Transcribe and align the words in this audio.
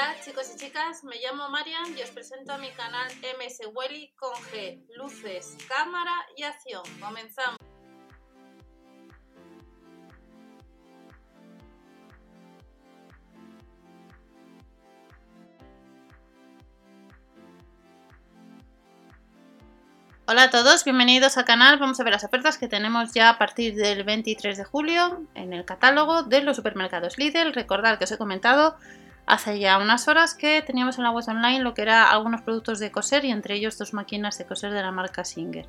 Hola 0.00 0.16
chicos 0.24 0.50
y 0.54 0.58
chicas, 0.58 1.04
me 1.04 1.16
llamo 1.16 1.50
Marian 1.50 1.94
y 1.94 2.00
os 2.00 2.08
presento 2.08 2.54
a 2.54 2.56
mi 2.56 2.70
canal 2.70 3.06
MS 3.38 3.68
Welly 3.74 4.14
con 4.16 4.32
G, 4.32 4.82
luces, 4.96 5.58
cámara 5.68 6.14
y 6.38 6.42
acción. 6.42 6.82
Comenzamos. 6.98 7.58
Hola 20.26 20.44
a 20.44 20.50
todos, 20.50 20.82
bienvenidos 20.84 21.36
al 21.36 21.44
canal. 21.44 21.78
Vamos 21.78 22.00
a 22.00 22.04
ver 22.04 22.14
las 22.14 22.24
ofertas 22.24 22.56
que 22.56 22.68
tenemos 22.68 23.12
ya 23.12 23.28
a 23.28 23.36
partir 23.36 23.74
del 23.74 24.04
23 24.04 24.56
de 24.56 24.64
julio 24.64 25.26
en 25.34 25.52
el 25.52 25.66
catálogo 25.66 26.22
de 26.22 26.40
los 26.40 26.56
supermercados 26.56 27.18
Lidl. 27.18 27.52
Recordad 27.52 27.98
que 27.98 28.04
os 28.04 28.12
he 28.12 28.16
comentado 28.16 28.78
hace 29.26 29.58
ya 29.58 29.78
unas 29.78 30.08
horas 30.08 30.34
que 30.34 30.62
teníamos 30.62 30.98
en 30.98 31.04
la 31.04 31.10
web 31.10 31.24
online 31.28 31.60
lo 31.60 31.74
que 31.74 31.82
era 31.82 32.10
algunos 32.10 32.42
productos 32.42 32.78
de 32.78 32.90
coser 32.90 33.24
y 33.24 33.30
entre 33.30 33.54
ellos 33.54 33.78
dos 33.78 33.94
máquinas 33.94 34.38
de 34.38 34.46
coser 34.46 34.72
de 34.72 34.82
la 34.82 34.90
marca 34.90 35.24
Singer. 35.24 35.66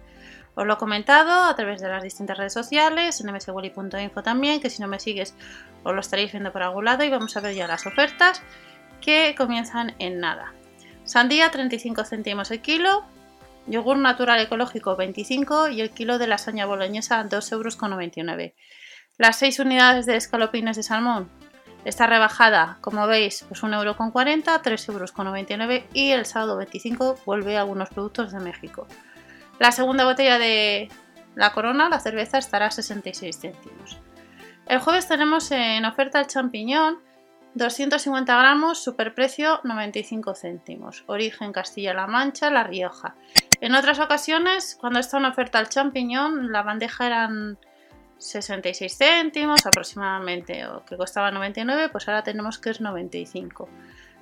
Os 0.55 0.65
lo 0.65 0.73
he 0.73 0.77
comentado 0.77 1.45
a 1.45 1.55
través 1.55 1.79
de 1.81 1.87
las 1.87 2.03
distintas 2.03 2.37
redes 2.37 2.53
sociales, 2.53 3.21
en 3.21 3.31
mswally.info 3.31 4.23
también, 4.23 4.59
que 4.59 4.69
si 4.69 4.81
no 4.81 4.87
me 4.87 4.99
sigues 4.99 5.35
os 5.83 5.93
lo 5.93 6.01
estaréis 6.01 6.31
viendo 6.31 6.51
por 6.51 6.63
algún 6.63 6.85
lado 6.85 7.03
y 7.03 7.09
vamos 7.09 7.37
a 7.37 7.41
ver 7.41 7.55
ya 7.55 7.67
las 7.67 7.85
ofertas 7.85 8.41
que 8.99 9.33
comienzan 9.37 9.95
en 9.99 10.20
nada. 10.20 10.53
Sandía 11.03 11.49
35 11.51 12.03
céntimos 12.03 12.51
el 12.51 12.61
kilo, 12.61 13.05
yogur 13.67 13.97
natural 13.97 14.39
ecológico 14.41 14.95
25 14.95 15.70
y 15.70 15.81
el 15.81 15.91
kilo 15.91 16.17
de 16.17 16.27
lasaña 16.27 16.65
boloñesa 16.65 17.23
2,99 17.23 17.51
euros. 17.51 18.53
Las 19.17 19.37
6 19.37 19.59
unidades 19.59 20.05
de 20.05 20.15
escalopines 20.15 20.77
de 20.77 20.83
salmón 20.83 21.29
está 21.85 22.08
rebajada, 22.08 22.77
como 22.81 23.08
veis, 23.08 23.45
pues 23.48 23.63
1,40 23.63 23.77
euro, 23.77 23.95
3,99 23.95 25.62
euros 25.62 25.84
y 25.94 26.12
el 26.12 26.26
sábado 26.26 26.57
25 26.57 27.20
vuelve 27.26 27.57
algunos 27.57 27.90
productos 27.90 28.32
de 28.32 28.40
México. 28.40 28.88
La 29.60 29.71
segunda 29.71 30.05
botella 30.05 30.40
de 30.40 30.90
la 31.35 31.54
corona, 31.54 31.90
la 31.90 31.99
cerveza, 31.99 32.38
estará 32.38 32.68
a 32.68 32.71
66 32.71 33.40
céntimos. 33.40 33.99
El 34.68 34.79
jueves 34.79 35.07
tenemos 35.07 35.51
en 35.51 35.85
oferta 35.85 36.20
el 36.20 36.27
champiñón 36.27 36.99
250 37.54 38.38
gramos, 38.38 38.82
superprecio 38.82 39.60
95 39.63 40.35
céntimos. 40.35 41.04
Origen 41.07 41.51
Castilla-La 41.51 42.07
Mancha, 42.07 42.49
La 42.49 42.63
Rioja. 42.63 43.16
En 43.60 43.76
otras 43.76 43.99
ocasiones, 43.99 44.77
cuando 44.79 44.99
está 44.99 45.18
en 45.18 45.26
oferta 45.26 45.60
el 45.60 45.68
champiñón, 45.68 46.51
la 46.51 46.63
bandeja 46.63 47.07
eran 47.07 47.57
66 48.21 48.97
céntimos 48.97 49.65
aproximadamente, 49.65 50.67
o 50.67 50.85
que 50.85 50.95
costaba 50.95 51.31
99, 51.31 51.89
pues 51.89 52.07
ahora 52.07 52.23
tenemos 52.23 52.59
que 52.59 52.69
es 52.69 52.79
95. 52.79 53.67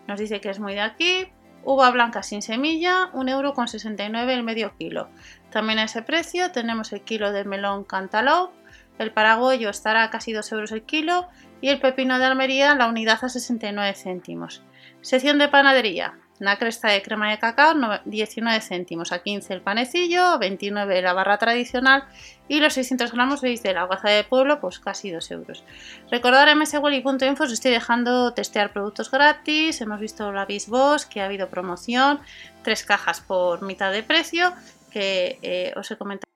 Nos 0.07 0.19
dice 0.19 0.39
que 0.39 0.49
es 0.49 0.59
muy 0.59 0.73
de 0.73 0.81
aquí. 0.81 1.27
Uva 1.65 1.91
blanca 1.91 2.23
sin 2.23 2.41
semilla, 2.41 3.11
1,69 3.11 3.29
euro 3.29 4.31
el 4.31 4.43
medio 4.43 4.75
kilo. 4.77 5.09
También 5.51 5.79
a 5.79 5.83
ese 5.83 6.01
precio 6.01 6.51
tenemos 6.51 6.93
el 6.93 7.01
kilo 7.01 7.33
de 7.33 7.43
melón 7.43 7.83
cantaloupe, 7.83 8.55
el 8.97 9.11
paraguayo 9.11 9.69
estará 9.69 10.03
a 10.03 10.09
casi 10.09 10.31
2 10.31 10.51
euros 10.53 10.71
el 10.71 10.83
kilo 10.83 11.27
y 11.61 11.69
el 11.69 11.79
pepino 11.79 12.17
de 12.19 12.25
Almería 12.25 12.75
la 12.75 12.87
unidad 12.87 13.19
a 13.21 13.29
69 13.29 13.93
céntimos. 13.95 14.63
Sección 15.01 15.37
de 15.37 15.49
panadería. 15.49 16.17
Una 16.39 16.57
cresta 16.57 16.87
de 16.87 17.01
crema 17.01 17.29
de 17.29 17.37
cacao 17.37 17.73
19 18.05 18.61
céntimos 18.61 19.11
a 19.11 19.19
15 19.19 19.53
el 19.53 19.61
panecillo, 19.61 20.39
29 20.39 21.01
la 21.01 21.11
barra 21.11 21.37
tradicional 21.37 22.05
y 22.47 22.61
los 22.61 22.73
600 22.73 23.11
gramos 23.11 23.41
veis 23.41 23.61
de 23.61 23.73
la 23.73 23.83
guaza 23.83 24.09
de 24.09 24.23
pueblo 24.23 24.61
pues 24.61 24.79
casi 24.79 25.11
2 25.11 25.31
euros. 25.31 25.65
Recordar 26.09 26.47
en 26.47 26.59
mswally.info 26.59 27.43
os 27.43 27.51
estoy 27.51 27.71
dejando 27.71 28.33
testear 28.33 28.71
productos 28.71 29.11
gratis, 29.11 29.81
hemos 29.81 29.99
visto 29.99 30.31
la 30.31 30.45
Bisbos 30.45 31.05
que 31.05 31.19
ha 31.19 31.25
habido 31.25 31.49
promoción, 31.49 32.21
tres 32.63 32.85
cajas 32.85 33.19
por 33.19 33.61
mitad 33.61 33.91
de 33.91 34.03
precio 34.03 34.53
que 34.91 35.39
eh, 35.41 35.73
os 35.75 35.91
he 35.91 35.97
comentado. 35.97 36.29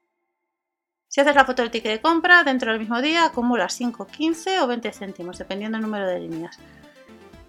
Si 1.07 1.21
haces 1.21 1.35
la 1.35 1.45
foto 1.45 1.61
del 1.61 1.71
ticket 1.71 1.91
de 1.91 2.01
compra, 2.01 2.43
dentro 2.43 2.71
del 2.71 2.79
mismo 2.79 2.99
día 3.01 3.25
acumulas 3.25 3.75
5, 3.75 4.07
15 4.07 4.61
o 4.61 4.67
20 4.67 4.91
céntimos, 4.91 5.37
dependiendo 5.37 5.77
del 5.77 5.85
número 5.85 6.07
de 6.07 6.19
líneas. 6.19 6.59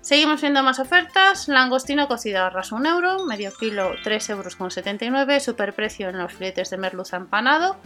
Seguimos 0.04 0.42
viendo 0.42 0.62
más 0.62 0.80
ofertas. 0.80 1.48
Langostino 1.48 2.08
cocido 2.08 2.44
a 2.44 2.50
ras 2.50 2.72
1 2.72 2.86
euro, 2.90 3.24
medio 3.24 3.50
kilo 3.54 3.94
3,79 4.04 5.18
euros, 5.18 5.42
superprecio 5.42 6.10
en 6.10 6.18
los 6.18 6.30
filetes 6.30 6.68
de 6.68 6.76
merluza 6.76 7.16
empanado, 7.16 7.78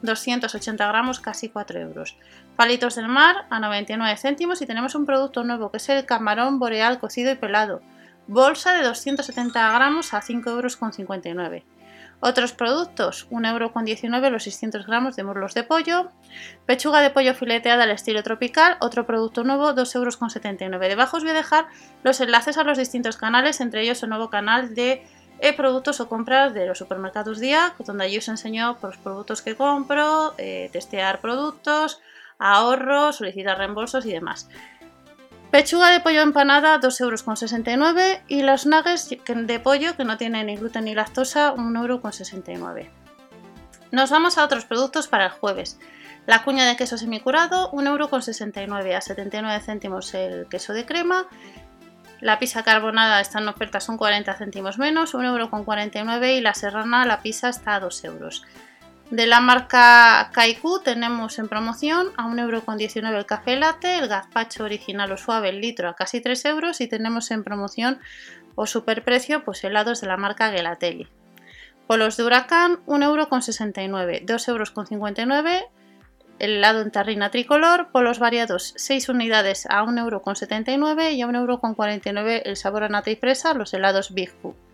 280 0.00 0.88
gramos, 0.88 1.20
casi 1.20 1.50
4 1.50 1.78
euros. 1.78 2.16
Palitos 2.56 2.94
del 2.94 3.08
mar 3.08 3.44
a 3.50 3.60
99 3.60 4.16
céntimos 4.16 4.62
y 4.62 4.66
tenemos 4.66 4.94
un 4.94 5.04
producto 5.04 5.44
nuevo 5.44 5.70
que 5.70 5.76
es 5.76 5.86
el 5.90 6.06
camarón 6.06 6.58
boreal 6.58 6.98
cocido 6.98 7.30
y 7.30 7.34
pelado. 7.34 7.82
Bolsa 8.26 8.72
de 8.72 8.82
270 8.82 9.72
gramos 9.72 10.14
a 10.14 10.22
5,59 10.22 10.46
euros. 10.48 11.62
Otros 12.20 12.52
productos, 12.52 13.28
1,19€ 13.30 14.30
los 14.30 14.44
600 14.44 14.86
gramos 14.86 15.16
de 15.16 15.24
muslos 15.24 15.52
de 15.52 15.64
pollo, 15.64 16.10
pechuga 16.64 17.02
de 17.02 17.10
pollo 17.10 17.34
fileteada 17.34 17.84
al 17.84 17.90
estilo 17.90 18.22
tropical, 18.22 18.78
otro 18.80 19.06
producto 19.06 19.44
nuevo, 19.44 19.74
2,79€. 19.74 20.78
Debajo 20.78 21.18
os 21.18 21.22
voy 21.22 21.32
a 21.32 21.34
dejar 21.34 21.66
los 22.02 22.20
enlaces 22.20 22.56
a 22.56 22.64
los 22.64 22.78
distintos 22.78 23.18
canales, 23.18 23.60
entre 23.60 23.82
ellos 23.82 24.02
el 24.02 24.08
nuevo 24.08 24.30
canal 24.30 24.74
de 24.74 25.06
productos 25.56 26.00
o 26.00 26.08
compras 26.08 26.54
de 26.54 26.66
los 26.66 26.78
supermercados 26.78 27.38
día, 27.38 27.74
donde 27.78 28.04
allí 28.04 28.18
os 28.18 28.28
enseño 28.28 28.78
los 28.82 28.96
productos 28.96 29.42
que 29.42 29.54
compro, 29.54 30.34
eh, 30.38 30.70
testear 30.72 31.20
productos, 31.20 32.00
ahorros, 32.38 33.16
solicitar 33.16 33.58
reembolsos 33.58 34.06
y 34.06 34.12
demás. 34.12 34.48
Pechuga 35.56 35.88
de 35.88 36.00
pollo 36.00 36.20
empanada 36.20 36.78
2,69 36.78 37.70
euros 37.78 38.20
y 38.28 38.42
los 38.42 38.66
nuggets 38.66 39.08
de 39.08 39.58
pollo 39.58 39.96
que 39.96 40.04
no 40.04 40.18
tienen 40.18 40.48
ni 40.48 40.56
gluten 40.56 40.84
ni 40.84 40.94
lactosa 40.94 41.54
1,69 41.54 42.58
euros. 42.58 42.86
Nos 43.90 44.10
vamos 44.10 44.36
a 44.36 44.44
otros 44.44 44.66
productos 44.66 45.08
para 45.08 45.24
el 45.24 45.30
jueves. 45.30 45.78
La 46.26 46.44
cuña 46.44 46.66
de 46.66 46.76
queso 46.76 46.98
semicurado 46.98 47.72
1,69 47.72 47.86
euros 47.86 48.94
a 48.94 49.00
79 49.00 49.60
céntimos 49.64 50.12
el 50.12 50.46
queso 50.46 50.74
de 50.74 50.84
crema. 50.84 51.26
La 52.20 52.38
pizza 52.38 52.62
carbonada 52.62 53.22
está 53.22 53.38
en 53.38 53.48
oferta 53.48 53.80
son 53.80 53.96
40 53.96 54.34
céntimos 54.34 54.76
menos, 54.76 55.14
1,49 55.14 55.96
euros 55.96 56.28
y 56.28 56.40
la 56.42 56.52
serrana 56.52 57.06
la 57.06 57.22
pizza 57.22 57.48
está 57.48 57.76
a 57.76 57.80
2 57.80 58.04
euros. 58.04 58.44
De 59.10 59.28
la 59.28 59.40
marca 59.40 60.30
Kaiku 60.32 60.80
tenemos 60.80 61.38
en 61.38 61.48
promoción 61.48 62.08
a 62.16 62.26
1,19€ 62.26 63.16
el 63.16 63.24
café 63.24 63.54
latte, 63.54 63.98
el 63.98 64.08
gazpacho 64.08 64.64
original 64.64 65.12
o 65.12 65.16
suave 65.16 65.50
el 65.50 65.60
litro 65.60 65.88
a 65.88 65.94
casi 65.94 66.20
3 66.20 66.44
euros 66.46 66.80
y 66.80 66.88
tenemos 66.88 67.30
en 67.30 67.44
promoción 67.44 68.00
o 68.56 68.66
superprecio 68.66 69.44
pues 69.44 69.62
helados 69.62 70.00
de 70.00 70.08
la 70.08 70.16
marca 70.16 70.50
Gelatelli. 70.50 71.06
Polos 71.86 72.16
de 72.16 72.24
Huracán 72.24 72.84
1,69€, 72.86 74.24
2,59€ 74.26 75.68
el 76.40 76.56
helado 76.56 76.80
en 76.82 76.90
tarrina 76.90 77.30
tricolor, 77.30 77.92
polos 77.92 78.18
variados 78.18 78.74
6 78.76 79.08
unidades 79.08 79.66
a 79.70 79.84
1,79€ 79.84 81.12
y 81.12 81.22
a 81.22 81.28
1,49€ 81.28 82.42
el 82.44 82.56
sabor 82.56 82.82
a 82.82 82.88
nata 82.88 83.10
y 83.10 83.16
fresa, 83.16 83.54
los 83.54 83.72
helados 83.72 84.12
Big 84.12 84.30
Food. 84.30 84.65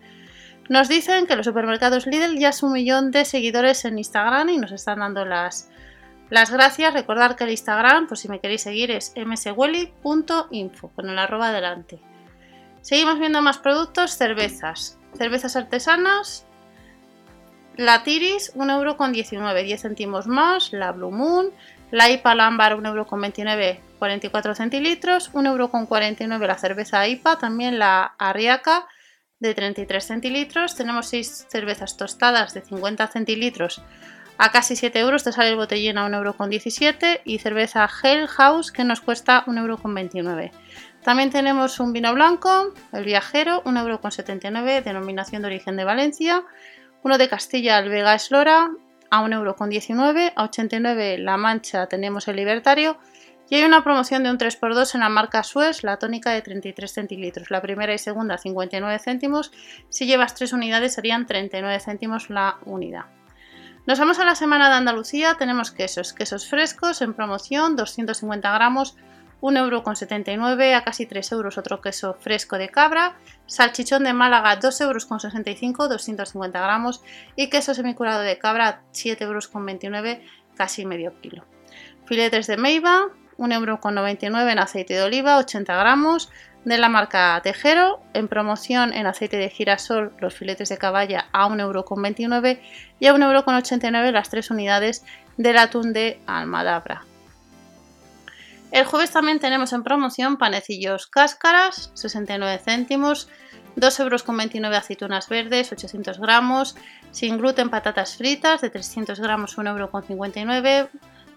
Nos 0.73 0.89
dicen 0.89 1.27
que 1.27 1.37
los 1.37 1.45
supermercados 1.45 2.07
Lidl 2.07 2.39
ya 2.39 2.49
es 2.49 2.63
un 2.63 2.73
millón 2.73 3.11
de 3.11 3.27
seguidores 3.27 3.85
en 3.85 3.99
Instagram 3.99 4.49
y 4.49 4.57
nos 4.57 4.73
están 4.73 5.01
dando 5.01 5.27
las, 5.27 5.69
las 6.31 6.51
gracias. 6.51 6.95
Recordad 6.95 7.37
que 7.37 7.45
el 7.45 7.51
Instagram, 7.51 8.07
pues 8.07 8.21
si 8.21 8.31
me 8.31 8.41
queréis 8.41 8.63
seguir, 8.63 8.91
es 8.91 9.13
mswelly.info 9.15 10.89
con 10.97 11.11
el 11.11 11.19
arroba 11.19 11.49
adelante. 11.49 11.99
Seguimos 12.81 13.19
viendo 13.19 13.43
más 13.43 13.59
productos, 13.59 14.17
cervezas. 14.17 14.99
Cervezas 15.15 15.57
artesanas, 15.57 16.47
la 17.77 18.03
Tiris 18.03 18.55
1,19€, 18.55 19.65
10 19.65 19.83
céntimos 19.83 20.27
más, 20.27 20.73
la 20.73 20.93
Blue 20.93 21.11
Moon, 21.11 21.51
la 21.91 22.11
IPA 22.11 22.35
Lambar 22.35 22.79
1,29€, 22.79 23.79
44 23.99 24.55
centilitros, 24.55 25.35
1,49€ 25.35 26.47
la 26.47 26.57
cerveza 26.57 27.07
IPA, 27.07 27.37
también 27.37 27.79
la 27.79 28.15
Arriaca 28.19 28.87
de 29.43 29.55
33 29.55 30.07
centilitros. 30.07 30.77
Tenemos 30.77 31.09
6 31.09 31.47
cervezas 31.51 31.97
tostadas 31.97 32.55
de 32.55 32.63
50 32.63 33.09
centilitros 33.09 33.83
a 34.39 34.51
casi 34.51 34.77
7 34.77 34.99
euros. 35.01 35.25
Te 35.25 35.33
sale 35.33 35.51
el 35.51 35.57
botellín 35.57 35.99
a 35.99 36.09
1,17 36.09 37.03
euro 37.03 37.21
y 37.25 37.39
cerveza 37.39 37.89
Hell 38.03 38.29
House 38.29 38.73
que 38.73 38.85
nos 38.85 39.01
cuesta 39.01 39.45
1,29 39.47 40.17
euro. 40.17 40.51
También 41.03 41.31
tenemos 41.31 41.81
un 41.81 41.93
vino 41.93 42.15
blanco, 42.15 42.73
el 42.93 43.05
viajero, 43.05 43.65
1,79 43.65 44.57
euro, 44.57 44.85
denominación 44.85 45.43
de 45.43 45.49
origen 45.49 45.77
de 45.77 45.85
Valencia. 45.85 46.45
Uno 47.03 47.19
de 47.19 47.29
Castilla, 47.29 47.81
el 47.81 47.89
Vega 47.89 48.15
Eslora, 48.15 48.71
a 49.11 49.23
1,19€. 49.23 50.33
A 50.37 50.45
89 50.45 51.19
La 51.19 51.37
Mancha 51.37 51.89
tenemos 51.89 52.29
el 52.29 52.37
Libertario 52.37 52.97
y 53.49 53.57
hay 53.57 53.65
una 53.65 53.85
promoción 53.85 54.23
de 54.23 54.31
un 54.31 54.39
3x2 54.39 54.95
en 54.95 55.01
la 55.01 55.09
marca 55.09 55.43
Suez, 55.43 55.83
la 55.83 55.99
tónica 55.99 56.31
de 56.31 56.43
33 56.43 56.91
centilitros. 56.91 57.51
La 57.51 57.61
primera 57.61 57.93
y 57.93 57.99
segunda 57.99 58.39
59 58.39 58.99
céntimos. 58.99 59.53
Si 59.89 60.07
llevas 60.07 60.35
3 60.35 60.55
unidades 60.55 60.95
serían 60.95 61.27
39 61.27 61.79
céntimos 61.81 62.31
la 62.31 62.57
unidad. 62.65 63.07
Nos 63.87 63.99
vamos 63.99 64.19
a 64.21 64.25
la 64.25 64.37
semana 64.37 64.69
de 64.69 64.77
Andalucía. 64.77 65.35
Tenemos 65.39 65.71
quesos, 65.71 66.13
quesos 66.13 66.49
frescos 66.49 67.03
en 67.03 67.15
promoción, 67.15 67.77
250 67.77 68.53
gramos, 68.53 68.97
1,79€, 69.43 70.75
a 70.75 70.85
casi 70.85 71.05
3 71.05 71.33
euros 71.33 71.59
otro 71.59 71.81
queso 71.81 72.15
fresco 72.15 72.59
de 72.59 72.69
cabra, 72.69 73.17
salchichón 73.47 74.05
de 74.05 74.13
Málaga 74.13 74.59
2,65€, 74.61 75.89
250 75.89 76.61
gramos 76.61 77.03
y 77.35 77.51
queso 77.51 77.75
semicurado 77.75 78.23
de 78.23 78.39
cabra 78.39 78.83
7,29€, 78.93 80.23
casi 80.57 80.87
medio 80.87 81.21
kilo. 81.21 81.45
Filetes 82.07 82.47
de 82.47 82.57
meiba 82.57 83.09
1,99€ 83.39 84.51
en 84.51 84.59
aceite 84.59 84.95
de 84.95 85.03
oliva 85.03 85.39
80 85.39 85.75
gramos, 85.77 86.31
de 86.65 86.79
la 86.79 86.89
marca 86.89 87.41
Tejero, 87.43 88.01
en 88.15 88.29
promoción 88.29 88.93
en 88.93 89.07
aceite 89.07 89.37
de 89.37 89.51
girasol 89.51 90.13
los 90.21 90.35
filetes 90.35 90.69
de 90.69 90.79
caballa 90.79 91.27
a 91.33 91.49
1,29€ 91.49 92.61
y 93.01 93.07
a 93.07 93.15
1,89€ 93.15 94.13
las 94.13 94.31
tres 94.31 94.51
unidades 94.51 95.05
del 95.37 95.59
atún 95.59 95.93
de 95.93 96.21
Almadabra. 96.27 97.05
El 98.71 98.87
jueves 98.87 99.11
también 99.11 99.39
tenemos 99.39 99.73
en 99.75 99.83
promoción 99.83 100.39
panecillos 100.39 101.07
cáscaras, 101.07 101.91
69 101.95 102.59
céntimos, 102.65 103.29
2,29 103.77 104.55
euros 104.55 104.79
aceitunas 104.79 105.29
verdes, 105.29 105.73
800 105.73 106.19
gramos, 106.19 106.77
sin 107.11 107.39
gluten 107.39 107.69
patatas 107.69 108.17
fritas 108.17 108.61
de 108.61 108.71
300 108.71 109.21
gramos, 109.21 109.59
1,59 109.59 110.67
euros, 110.67 110.91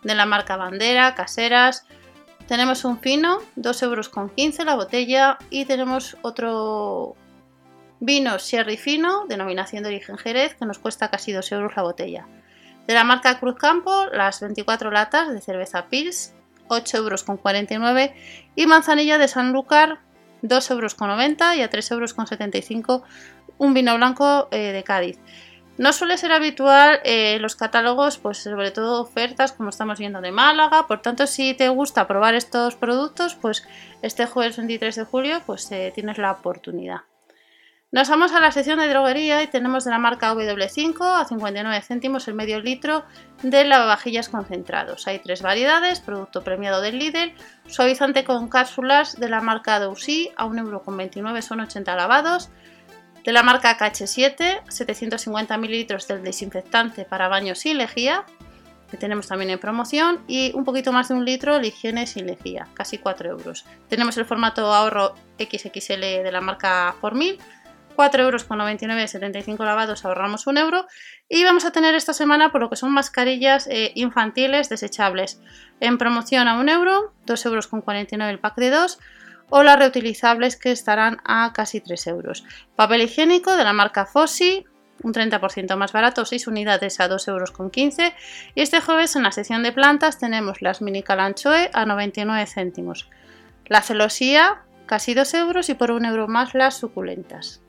de 0.05 0.15
la 0.15 0.25
marca 0.25 0.55
Bandera, 0.55 1.15
caseras, 1.15 1.85
tenemos 2.47 2.85
un 2.85 2.99
fino, 2.99 3.39
2,15 3.57 3.83
euros 3.83 4.65
la 4.65 4.75
botella 4.75 5.39
y 5.49 5.65
tenemos 5.65 6.15
otro 6.21 7.15
vino 7.99 8.37
Sherry 8.37 8.77
fino, 8.77 9.25
denominación 9.27 9.81
de 9.81 9.89
origen 9.89 10.17
Jerez, 10.17 10.53
que 10.53 10.65
nos 10.65 10.77
cuesta 10.77 11.09
casi 11.09 11.31
2 11.31 11.51
euros 11.53 11.75
la 11.75 11.81
botella. 11.81 12.27
De 12.85 12.93
la 12.93 13.03
marca 13.03 13.39
Cruz 13.39 13.55
Campo, 13.55 14.05
las 14.13 14.41
24 14.41 14.91
latas 14.91 15.33
de 15.33 15.41
cerveza 15.41 15.87
Pils, 15.87 16.35
8,49 16.67 17.71
euros 17.73 18.11
y 18.55 18.67
manzanilla 18.67 19.17
de 19.17 19.27
Sanlúcar, 19.27 19.99
2,90 20.43 20.71
euros 20.71 20.95
y 21.57 21.61
a 21.61 21.69
3,75 21.71 22.75
euros 22.75 23.03
un 23.57 23.73
vino 23.73 23.95
blanco 23.95 24.49
eh, 24.51 24.71
de 24.71 24.83
Cádiz. 24.83 25.17
No 25.77 25.91
suele 25.91 26.17
ser 26.17 26.31
habitual 26.31 27.01
eh, 27.03 27.37
los 27.41 27.57
catálogos, 27.57 28.17
pues 28.17 28.37
sobre 28.37 28.71
todo 28.71 29.01
ofertas 29.01 29.51
como 29.51 29.69
estamos 29.69 29.99
viendo 29.99 30.21
de 30.21 30.31
Málaga, 30.31 30.87
por 30.87 31.01
tanto 31.01 31.27
si 31.27 31.53
te 31.53 31.67
gusta 31.67 32.07
probar 32.07 32.33
estos 32.33 32.75
productos, 32.75 33.35
pues 33.35 33.67
este 34.01 34.25
jueves 34.25 34.55
23 34.55 34.95
de 34.95 35.03
julio 35.03 35.41
pues 35.45 35.69
eh, 35.71 35.91
tienes 35.93 36.17
la 36.17 36.31
oportunidad. 36.31 37.01
Nos 37.91 38.09
vamos 38.09 38.33
a 38.33 38.39
la 38.39 38.51
sección 38.51 38.79
de 38.79 38.89
droguería 38.89 39.43
y 39.43 39.47
tenemos 39.47 39.85
de 39.85 39.91
la 39.91 39.99
marca 39.99 40.33
W5 40.33 41.21
a 41.21 41.25
59 41.25 41.81
céntimos 41.81 42.27
el 42.27 42.33
medio 42.33 42.59
litro 42.59 43.05
de 43.41 43.63
lavavajillas 43.63 44.27
concentrados. 44.27 45.07
Hay 45.07 45.19
tres 45.19 45.41
variedades, 45.41 45.99
producto 45.99 46.43
premiado 46.43 46.81
del 46.81 46.99
Lidl, 46.99 47.33
suavizante 47.67 48.23
con 48.23 48.49
cápsulas 48.49 49.17
de 49.17 49.29
la 49.29 49.39
marca 49.39 49.79
Doucy 49.79 50.31
a 50.35 50.45
1,29€ 50.45 51.41
son 51.41 51.61
80 51.61 51.95
lavados, 51.95 52.49
de 53.25 53.33
la 53.33 53.41
marca 53.41 53.77
KH7, 53.77 54.69
750 54.69 55.57
mililitros 55.57 56.07
del 56.07 56.23
desinfectante 56.23 57.05
para 57.05 57.27
baños 57.27 57.59
sin 57.59 57.77
lejía, 57.79 58.23
que 58.89 58.97
tenemos 58.97 59.27
también 59.27 59.49
en 59.49 59.59
promoción, 59.59 60.23
y 60.27 60.51
un 60.53 60.63
poquito 60.63 60.91
más 60.91 61.09
de 61.09 61.15
un 61.15 61.25
litro 61.25 61.59
de 61.59 61.71
sin 61.71 62.27
lejía, 62.27 62.67
casi 62.75 62.99
4 62.99 63.31
euros. 63.31 63.65
Tenemos 63.89 64.15
el 64.17 64.25
formato 64.25 64.71
ahorro 64.71 65.15
XXL 65.39 66.01
de 66.01 66.31
la 66.31 66.39
marca 66.39 66.95
Formil, 67.01 67.39
4 67.95 68.23
euros 68.23 68.43
con 68.43 68.59
99, 68.59 69.07
75 69.07 69.65
lavados, 69.65 70.05
ahorramos 70.05 70.45
un 70.45 70.57
euro. 70.57 70.85
Y 71.27 71.43
vamos 71.45 71.65
a 71.65 71.71
tener 71.71 71.95
esta 71.95 72.13
semana 72.13 72.51
por 72.51 72.61
lo 72.61 72.69
que 72.69 72.75
son 72.75 72.91
mascarillas 72.91 73.67
eh, 73.67 73.91
infantiles 73.95 74.69
desechables 74.69 75.39
en 75.79 75.97
promoción 75.97 76.47
a 76.47 76.59
un 76.59 76.69
euro, 76.69 77.13
2 77.25 77.45
euros 77.45 77.67
con 77.67 77.81
49 77.81 78.31
el 78.31 78.39
pack 78.39 78.57
de 78.57 78.69
2 78.69 78.99
o 79.49 79.63
las 79.63 79.79
reutilizables 79.79 80.57
que 80.57 80.71
estarán 80.71 81.17
a 81.23 81.51
casi 81.53 81.81
3 81.81 82.07
euros. 82.07 82.43
Papel 82.75 83.01
higiénico 83.01 83.55
de 83.55 83.63
la 83.63 83.73
marca 83.73 84.05
Fossi, 84.05 84.65
un 85.03 85.13
30% 85.13 85.75
más 85.75 85.91
barato, 85.91 86.25
6 86.25 86.47
unidades 86.47 86.99
a 86.99 87.09
2,15 87.09 87.29
euros. 87.29 87.53
Y 88.55 88.61
este 88.61 88.81
jueves 88.81 89.15
en 89.15 89.23
la 89.23 89.31
sección 89.31 89.63
de 89.63 89.71
plantas 89.71 90.17
tenemos 90.17 90.61
las 90.61 90.81
mini 90.81 91.03
calanchoe 91.03 91.69
a 91.73 91.85
99 91.85 92.45
céntimos. 92.47 93.09
La 93.65 93.81
celosía, 93.81 94.63
casi 94.85 95.13
2 95.13 95.33
euros 95.35 95.69
y 95.69 95.73
por 95.73 95.91
1 95.91 96.07
euro 96.07 96.27
más 96.27 96.53
las 96.53 96.77
suculentas. 96.77 97.61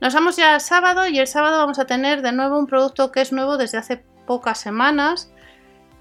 Nos 0.00 0.14
vamos 0.14 0.36
ya 0.36 0.54
al 0.54 0.60
sábado 0.60 1.08
y 1.08 1.18
el 1.18 1.26
sábado 1.26 1.58
vamos 1.58 1.78
a 1.78 1.86
tener 1.86 2.22
de 2.22 2.32
nuevo 2.32 2.58
un 2.58 2.66
producto 2.66 3.10
que 3.10 3.20
es 3.20 3.32
nuevo 3.32 3.56
desde 3.56 3.78
hace 3.78 4.04
pocas 4.26 4.58
semanas 4.58 5.30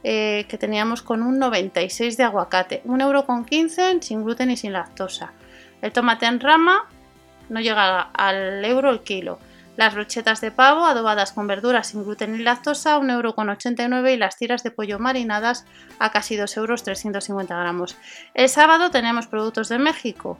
eh, 0.03 0.45
que 0.47 0.57
teníamos 0.57 1.01
con 1.01 1.23
un 1.23 1.39
96 1.39 2.17
de 2.17 2.23
aguacate, 2.23 2.83
1,15€ 2.85 4.01
sin 4.01 4.23
gluten 4.23 4.51
y 4.51 4.57
sin 4.57 4.73
lactosa. 4.73 5.33
El 5.81 5.91
tomate 5.91 6.25
en 6.25 6.39
rama 6.39 6.85
no 7.49 7.59
llega 7.59 8.01
al 8.01 8.63
euro 8.63 8.89
el 8.89 9.01
kilo. 9.01 9.39
Las 9.75 9.93
brochetas 9.93 10.41
de 10.41 10.49
pavo 10.49 10.85
adobadas 10.85 11.31
con 11.31 11.45
verduras 11.45 11.87
sin 11.87 12.03
gluten 12.03 12.35
y 12.35 12.39
lactosa, 12.39 12.99
1,89€ 12.99 14.13
y 14.13 14.17
las 14.17 14.37
tiras 14.37 14.63
de 14.63 14.71
pollo 14.71 14.97
marinadas 14.97 15.65
a 15.99 16.11
casi 16.11 16.35
2 16.35 16.57
euros 16.57 16.83
350 16.83 17.55
gramos. 17.55 17.95
El 18.33 18.49
sábado 18.49 18.89
tenemos 18.89 19.27
productos 19.27 19.69
de 19.69 19.77
México, 19.77 20.39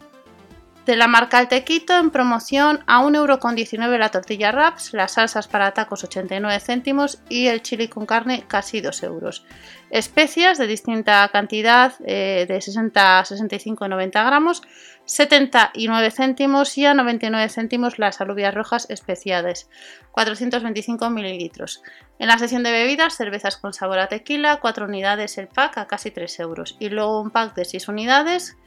de 0.87 0.95
la 0.95 1.07
marca 1.07 1.37
Altequito 1.37 1.95
en 1.99 2.09
promoción 2.09 2.79
a 2.87 3.03
1,19€ 3.03 3.97
la 3.97 4.09
tortilla 4.09 4.51
wraps, 4.51 4.93
las 4.93 5.11
salsas 5.11 5.47
para 5.47 5.73
tacos 5.73 6.05
89 6.05 6.59
céntimos 6.61 7.19
y 7.29 7.47
el 7.47 7.61
chili 7.61 7.89
con 7.89 8.05
carne 8.05 8.45
casi 8.47 8.79
2 8.79 9.03
euros. 9.03 9.45
Especias 9.91 10.57
de 10.57 10.65
distinta 10.65 11.29
cantidad 11.31 11.93
eh, 12.05 12.45
de 12.47 12.61
60 12.61 13.19
a 13.19 13.25
65 13.25 13.87
90 13.87 14.23
gramos, 14.23 14.61
79 15.03 16.09
céntimos 16.11 16.77
y 16.77 16.85
a 16.85 16.93
99 16.93 17.49
céntimos 17.49 17.99
las 17.99 18.21
alubias 18.21 18.55
rojas 18.55 18.89
especiales, 18.89 19.69
425 20.13 21.09
mililitros. 21.09 21.83
En 22.17 22.29
la 22.29 22.37
sección 22.37 22.63
de 22.63 22.71
bebidas, 22.71 23.17
cervezas 23.17 23.57
con 23.57 23.73
sabor 23.73 23.99
a 23.99 24.07
tequila, 24.07 24.59
4 24.61 24.85
unidades 24.85 25.37
el 25.37 25.49
pack 25.49 25.79
a 25.79 25.87
casi 25.87 26.11
3 26.11 26.39
euros 26.39 26.77
y 26.79 26.89
luego 26.89 27.21
un 27.21 27.29
pack 27.29 27.55
de 27.55 27.65
6 27.65 27.89
unidades 27.89 28.57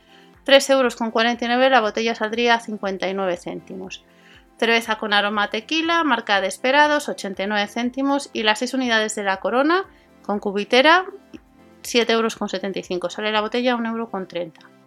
3,49 0.46 1.52
euros 1.52 1.70
la 1.70 1.80
botella 1.80 2.14
saldría 2.14 2.54
a 2.54 2.60
59 2.60 3.36
céntimos. 3.36 4.04
Cerveza 4.58 4.96
con 4.96 5.12
aroma 5.12 5.48
tequila, 5.48 6.04
marca 6.04 6.40
de 6.40 6.48
esperados, 6.48 7.08
89 7.08 7.66
céntimos 7.66 8.30
y 8.32 8.42
las 8.42 8.58
6 8.58 8.74
unidades 8.74 9.14
de 9.14 9.24
la 9.24 9.38
corona 9.38 9.84
con 10.22 10.38
cubitera, 10.38 11.06
7,75 11.82 12.92
euros. 12.92 13.12
Sale 13.14 13.32
la 13.32 13.40
botella 13.40 13.72
a 13.72 13.76
1,30 13.76 14.38
euros. 14.38 14.80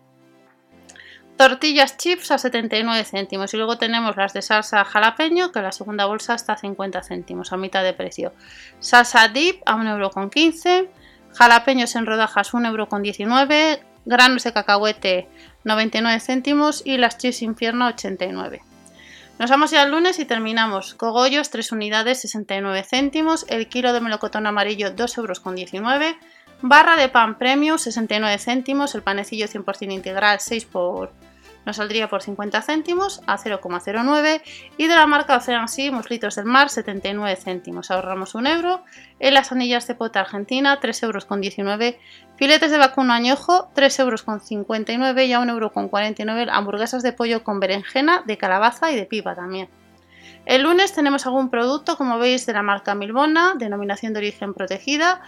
Tortillas 1.37 1.97
chips 1.97 2.29
a 2.29 2.37
79 2.37 3.03
céntimos 3.05 3.53
y 3.53 3.57
luego 3.57 3.77
tenemos 3.79 4.15
las 4.15 4.33
de 4.33 4.43
salsa 4.43 4.85
jalapeño 4.85 5.51
que 5.51 5.63
la 5.63 5.71
segunda 5.71 6.05
bolsa 6.05 6.35
está 6.35 6.53
a 6.53 6.57
50 6.57 7.01
céntimos 7.01 7.51
a 7.51 7.57
mitad 7.57 7.83
de 7.83 7.93
precio. 7.93 8.33
Salsa 8.79 9.27
dip 9.29 9.61
a 9.65 9.75
1,15 9.75 10.67
euros. 10.67 10.89
Jalapeños 11.33 11.95
en 11.95 12.05
rodajas 12.05 12.53
1,19 12.53 12.67
euros 12.67 13.79
granos 14.05 14.43
de 14.43 14.53
cacahuete 14.53 15.27
99 15.63 16.19
céntimos 16.19 16.81
y 16.85 16.97
las 16.97 17.17
chips 17.17 17.41
infierno 17.41 17.87
89. 17.87 18.61
Nos 19.39 19.49
vamos 19.49 19.71
ya 19.71 19.81
al 19.81 19.91
lunes 19.91 20.19
y 20.19 20.25
terminamos. 20.25 20.93
Cogollos 20.93 21.49
3 21.49 21.71
unidades 21.71 22.21
69 22.21 22.83
céntimos, 22.83 23.45
el 23.49 23.67
kilo 23.67 23.91
de 23.91 24.01
melocotón 24.01 24.45
amarillo 24.45 24.95
2,19 24.95 25.17
euros, 25.17 26.15
barra 26.61 26.95
de 26.95 27.09
pan 27.09 27.37
premium 27.37 27.77
69 27.77 28.37
céntimos, 28.37 28.95
el 28.95 29.01
panecillo 29.01 29.47
100% 29.47 29.91
integral 29.91 30.39
6 30.39 30.65
por 30.65 31.11
nos 31.65 31.77
saldría 31.77 32.09
por 32.09 32.21
50 32.21 32.61
céntimos 32.61 33.21
a 33.27 33.37
0,09 33.37 34.41
y 34.77 34.87
de 34.87 34.95
la 34.95 35.07
marca 35.07 35.37
Ocean 35.37 35.67
Sea 35.67 35.91
muslitos 35.91 36.35
del 36.35 36.45
mar 36.45 36.69
79 36.69 37.35
céntimos, 37.35 37.91
ahorramos 37.91 38.35
un 38.35 38.47
euro, 38.47 38.83
en 39.19 39.33
las 39.33 39.51
anillas 39.51 39.87
de 39.87 39.95
pota 39.95 40.19
argentina 40.19 40.79
3,19 40.79 41.03
euros, 41.03 41.95
filetes 42.35 42.71
de 42.71 42.77
vacuno 42.77 43.13
añojo 43.13 43.69
3,59 43.75 43.99
euros 43.99 44.23
y 45.23 45.33
a 45.33 45.39
1,49 45.39 46.39
euro 46.39 46.51
hamburguesas 46.51 47.03
de 47.03 47.13
pollo 47.13 47.43
con 47.43 47.59
berenjena, 47.59 48.23
de 48.25 48.37
calabaza 48.37 48.91
y 48.91 48.95
de 48.95 49.05
pipa 49.05 49.35
también. 49.35 49.69
El 50.45 50.63
lunes 50.63 50.93
tenemos 50.93 51.25
algún 51.25 51.49
producto, 51.49 51.95
como 51.95 52.19
veis, 52.19 52.45
de 52.45 52.53
la 52.53 52.63
marca 52.63 52.95
Milbona, 52.95 53.53
denominación 53.57 54.11
de 54.11 54.19
origen 54.19 54.53
protegida. 54.53 55.21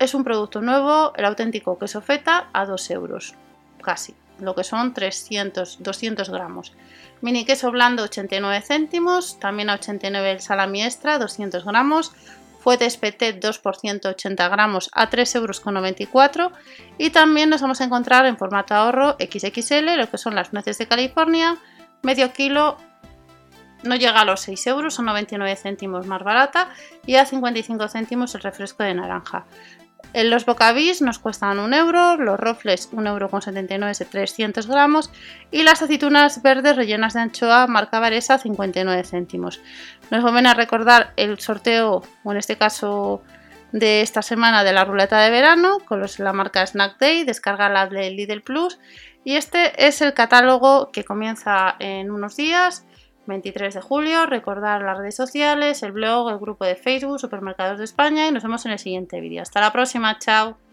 Es 0.00 0.12
un 0.12 0.24
producto 0.24 0.60
nuevo, 0.60 1.12
el 1.14 1.24
auténtico 1.24 1.78
queso 1.78 2.00
feta, 2.00 2.48
a 2.52 2.66
2 2.66 2.90
euros, 2.90 3.34
casi 3.80 4.14
lo 4.42 4.54
que 4.54 4.64
son 4.64 4.94
300, 4.94 5.82
200 5.82 6.30
gramos. 6.30 6.72
Mini 7.20 7.44
queso 7.44 7.70
blando 7.70 8.04
89 8.04 8.62
céntimos, 8.62 9.38
también 9.38 9.70
a 9.70 9.74
89 9.74 10.30
el 10.30 10.40
salami 10.40 10.82
extra 10.82 11.18
200 11.18 11.64
gramos, 11.64 12.12
fuetes 12.60 12.96
Petit 12.96 13.42
2% 13.42 14.06
80 14.06 14.48
gramos 14.48 14.90
a 14.92 15.10
3,94 15.10 16.40
euros 16.40 16.58
y 16.98 17.10
también 17.10 17.50
nos 17.50 17.62
vamos 17.62 17.80
a 17.80 17.84
encontrar 17.84 18.26
en 18.26 18.36
formato 18.36 18.74
ahorro 18.74 19.16
XXL 19.18 19.96
lo 19.96 20.10
que 20.10 20.18
son 20.18 20.34
las 20.34 20.52
nueces 20.52 20.78
de 20.78 20.86
California, 20.86 21.56
medio 22.02 22.32
kilo 22.32 22.76
no 23.82 23.96
llega 23.96 24.20
a 24.20 24.24
los 24.24 24.40
6 24.40 24.66
euros, 24.66 24.94
son 24.94 25.06
99 25.06 25.56
céntimos 25.56 26.06
más 26.06 26.22
barata 26.22 26.70
y 27.06 27.16
a 27.16 27.24
55 27.24 27.88
céntimos 27.88 28.34
el 28.34 28.42
refresco 28.42 28.82
de 28.82 28.94
naranja. 28.94 29.46
Los 30.12 30.44
bocabis 30.44 31.02
nos 31.02 31.18
cuestan 31.18 31.58
un 31.60 31.72
euro, 31.72 32.16
los 32.16 32.38
rofles 32.38 32.90
1,79 32.92 33.70
euro 33.70 33.86
de 33.86 34.04
300 34.04 34.66
gramos 34.66 35.10
y 35.50 35.62
las 35.62 35.82
aceitunas 35.82 36.42
verdes 36.42 36.76
rellenas 36.76 37.14
de 37.14 37.20
anchoa 37.20 37.66
marca 37.66 38.00
Varesa 38.00 38.38
59 38.38 39.04
céntimos. 39.04 39.60
Nos 40.10 40.22
vuelven 40.22 40.46
a 40.46 40.54
recordar 40.54 41.12
el 41.16 41.38
sorteo, 41.38 42.02
o 42.24 42.32
en 42.32 42.38
este 42.38 42.56
caso 42.56 43.22
de 43.72 44.00
esta 44.00 44.22
semana 44.22 44.64
de 44.64 44.72
la 44.72 44.84
ruleta 44.84 45.20
de 45.20 45.30
verano 45.30 45.78
con 45.86 46.00
los, 46.00 46.18
la 46.18 46.32
marca 46.32 46.66
Snack 46.66 46.98
Day, 46.98 47.24
descarga 47.24 47.68
la 47.68 47.86
de 47.86 48.10
Lidl 48.10 48.42
Plus 48.42 48.78
y 49.24 49.36
este 49.36 49.86
es 49.86 50.00
el 50.00 50.14
catálogo 50.14 50.90
que 50.90 51.04
comienza 51.04 51.76
en 51.78 52.10
unos 52.10 52.36
días 52.36 52.84
23 53.30 53.74
de 53.74 53.80
julio. 53.80 54.26
Recordar 54.26 54.82
las 54.82 54.98
redes 54.98 55.16
sociales, 55.16 55.82
el 55.82 55.92
blog, 55.92 56.28
el 56.30 56.38
grupo 56.38 56.66
de 56.66 56.76
Facebook, 56.76 57.18
Supermercados 57.18 57.78
de 57.78 57.84
España 57.84 58.28
y 58.28 58.32
nos 58.32 58.42
vemos 58.42 58.66
en 58.66 58.72
el 58.72 58.78
siguiente 58.78 59.20
vídeo. 59.20 59.40
Hasta 59.40 59.60
la 59.60 59.72
próxima, 59.72 60.18
chao. 60.18 60.69